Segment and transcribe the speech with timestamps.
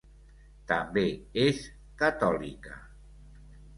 [0.71, 1.03] També
[1.43, 1.61] és
[2.01, 2.81] catòlica.